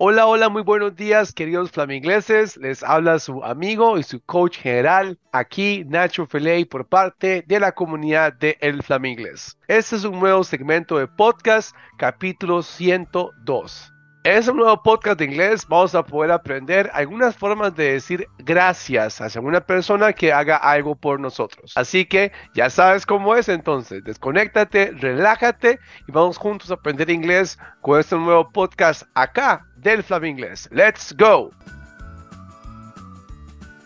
[0.00, 2.56] Hola, hola, muy buenos días, queridos flamingleses.
[2.56, 7.72] Les habla su amigo y su coach general, aquí Nacho Feley, por parte de la
[7.72, 9.58] comunidad de El Flamingles.
[9.66, 13.92] Este es un nuevo segmento de podcast, capítulo 102.
[14.28, 19.22] En este nuevo podcast de inglés vamos a poder aprender algunas formas de decir gracias
[19.22, 21.72] hacia una persona que haga algo por nosotros.
[21.76, 27.58] Así que ya sabes cómo es entonces, desconéctate, relájate y vamos juntos a aprender inglés
[27.80, 30.68] con este nuevo podcast acá del Flaminglés.
[30.72, 31.50] ¡Let's go!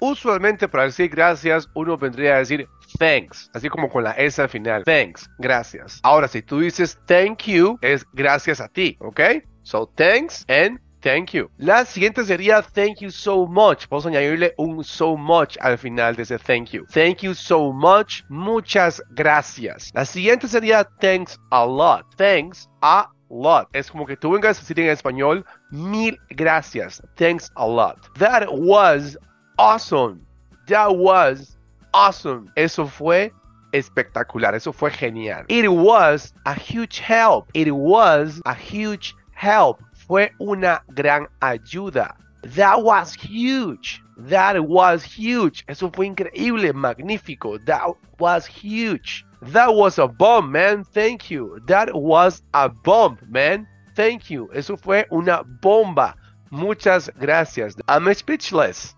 [0.00, 2.66] Usualmente para decir gracias uno vendría a decir
[2.98, 4.82] thanks, así como con la S al final.
[4.82, 6.00] Thanks, gracias.
[6.02, 9.20] Ahora, si tú dices thank you, es gracias a ti, ¿ok?
[9.62, 11.50] So, thanks and thank you.
[11.58, 13.88] La siguiente sería thank you so much.
[13.88, 16.86] Vamos añadirle un so much al final de ese thank you.
[16.86, 18.22] Thank you so much.
[18.28, 19.90] Muchas gracias.
[19.94, 22.04] La siguiente sería thanks a lot.
[22.16, 23.68] Thanks a lot.
[23.72, 27.02] Es como que tú vengas a decir en español mil gracias.
[27.16, 27.96] Thanks a lot.
[28.18, 29.18] That was
[29.58, 30.20] awesome.
[30.68, 31.56] That was
[31.92, 32.50] awesome.
[32.56, 33.32] Eso fue
[33.72, 34.54] espectacular.
[34.54, 35.44] Eso fue genial.
[35.48, 37.48] It was a huge help.
[37.54, 39.82] It was a huge help.
[39.92, 42.14] Fue una gran ayuda.
[42.54, 44.02] That was huge.
[44.16, 45.64] That was huge.
[45.68, 47.58] Eso fue increíble, magnífico.
[47.66, 49.24] That was huge.
[49.42, 50.84] That was a bomb, man.
[50.84, 51.60] Thank you.
[51.66, 53.66] That was a bomb, man.
[53.94, 54.48] Thank you.
[54.54, 56.14] Eso fue una bomba.
[56.50, 57.74] Muchas gracias.
[57.88, 58.94] I'm speechless.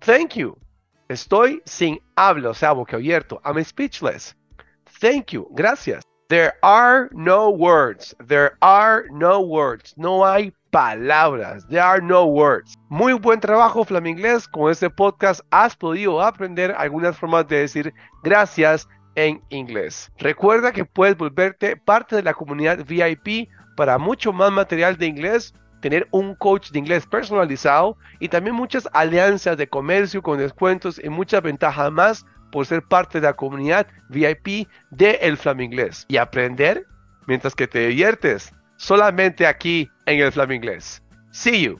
[0.00, 0.56] Thank you.
[1.08, 3.40] Estoy sin habla, o sea, boca abierto.
[3.44, 4.34] I'm speechless.
[5.00, 5.48] Thank you.
[5.54, 6.05] Gracias.
[6.28, 8.12] There are no words.
[8.26, 9.94] There are no words.
[9.96, 11.64] No hay palabras.
[11.68, 12.74] There are no words.
[12.88, 14.48] Muy buen trabajo, Flaminglés.
[14.48, 20.10] Con este podcast has podido aprender algunas formas de decir gracias en inglés.
[20.18, 25.54] Recuerda que puedes volverte parte de la comunidad VIP para mucho más material de inglés
[25.80, 31.08] tener un coach de inglés personalizado y también muchas alianzas de comercio con descuentos y
[31.08, 36.86] muchas ventajas más por ser parte de la comunidad VIP de El Flaminglés y aprender
[37.26, 41.02] mientras que te diviertes solamente aquí en El Flaminglés.
[41.32, 41.78] See you.